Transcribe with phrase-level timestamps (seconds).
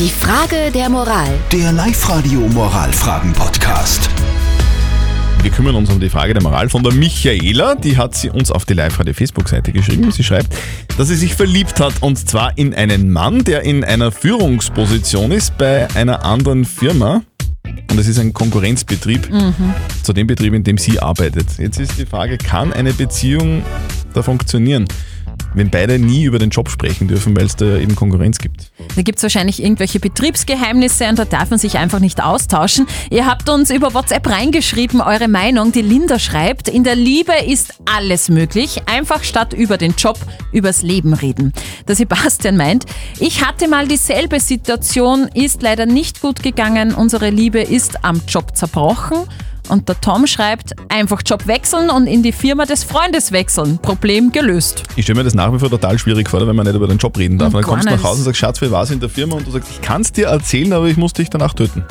[0.00, 1.28] Die Frage der Moral.
[1.52, 4.08] Der Live-Radio Moralfragen-Podcast.
[5.42, 7.74] Wir kümmern uns um die Frage der Moral von der Michaela.
[7.74, 10.10] Die hat sie uns auf die Live-Radio Facebook-Seite geschrieben.
[10.10, 10.54] Sie schreibt,
[10.96, 15.58] dass sie sich verliebt hat und zwar in einen Mann, der in einer Führungsposition ist
[15.58, 17.20] bei einer anderen Firma.
[17.90, 19.28] Und es ist ein Konkurrenzbetrieb
[20.02, 21.58] zu dem Betrieb, in dem sie arbeitet.
[21.58, 23.62] Jetzt ist die Frage, kann eine Beziehung
[24.14, 24.86] da funktionieren,
[25.54, 28.70] wenn beide nie über den Job sprechen dürfen, weil es da eben Konkurrenz gibt?
[28.96, 32.86] Da gibt es wahrscheinlich irgendwelche Betriebsgeheimnisse und da darf man sich einfach nicht austauschen.
[33.10, 35.72] Ihr habt uns über WhatsApp reingeschrieben, eure Meinung.
[35.72, 38.82] Die Linda schreibt, in der Liebe ist alles möglich.
[38.86, 40.18] Einfach statt über den Job,
[40.52, 41.52] übers Leben reden.
[41.88, 42.84] Der Sebastian meint,
[43.18, 46.94] ich hatte mal dieselbe Situation, ist leider nicht gut gegangen.
[46.94, 49.26] Unsere Liebe ist am Job zerbrochen.
[49.70, 53.78] Und der Tom schreibt, einfach Job wechseln und in die Firma des Freundes wechseln.
[53.78, 54.82] Problem gelöst.
[54.96, 56.98] Ich stelle mir das nach wie vor total schwierig vor, wenn man nicht über den
[56.98, 57.54] Job reden darf.
[57.54, 59.36] Und dann kommst du nach Hause und sagst, Schatz, wie war es in der Firma?
[59.36, 61.84] Und du sagst, ich kann es dir erzählen, aber ich muss dich danach töten.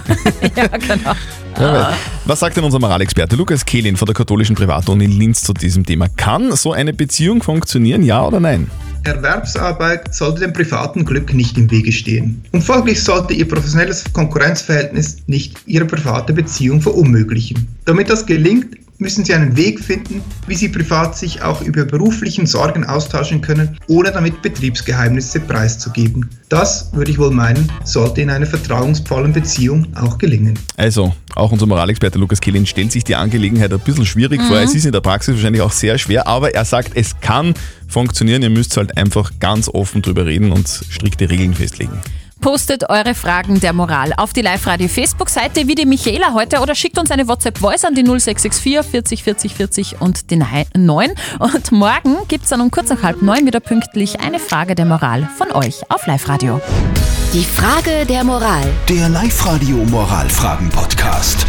[0.56, 1.12] ja, genau.
[1.58, 1.92] Ja,
[2.24, 6.08] Was sagt denn unser Moralexperte Lukas Kehlin von der katholischen Privatuni Linz zu diesem Thema?
[6.08, 8.70] Kann so eine Beziehung funktionieren, ja oder nein?
[9.06, 12.42] Erwerbsarbeit sollte dem privaten Glück nicht im Wege stehen.
[12.52, 17.68] Und folglich sollte Ihr professionelles Konkurrenzverhältnis nicht Ihre private Beziehung verunmöglichen.
[17.84, 22.46] Damit das gelingt, müssen Sie einen Weg finden, wie Sie privat sich auch über beruflichen
[22.46, 26.28] Sorgen austauschen können, ohne damit Betriebsgeheimnisse preiszugeben.
[26.48, 30.58] Das, würde ich wohl meinen, sollte in einer vertrauensvollen Beziehung auch gelingen.
[30.76, 34.58] Also, auch unser Moralexperte Lukas Kehlin stellt sich die Angelegenheit ein bisschen schwierig vor.
[34.58, 37.54] Es ist in der Praxis wahrscheinlich auch sehr schwer, aber er sagt, es kann
[37.88, 38.42] funktionieren.
[38.42, 41.98] Ihr müsst halt einfach ganz offen drüber reden und strikte Regeln festlegen.
[42.46, 47.10] Postet eure Fragen der Moral auf die Live-Radio-Facebook-Seite wie die Michaela heute oder schickt uns
[47.10, 51.10] eine WhatsApp-Voice an die 0664 40 40 40 und die 9.
[51.40, 54.84] Und morgen gibt es dann um kurz nach halb neun wieder pünktlich eine Frage der
[54.84, 56.60] Moral von euch auf Live-Radio.
[57.32, 58.72] Die Frage der Moral.
[58.88, 61.48] Der Live-Radio Moralfragen-Podcast.